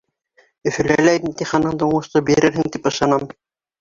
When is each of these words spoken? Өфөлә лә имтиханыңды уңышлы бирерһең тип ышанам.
Өфөлә 0.69 0.95
лә 1.03 1.13
имтиханыңды 1.21 1.91
уңышлы 1.91 2.23
бирерһең 2.31 2.73
тип 2.77 2.91
ышанам. 2.93 3.29